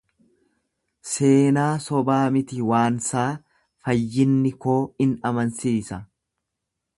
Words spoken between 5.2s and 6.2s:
amansiisa.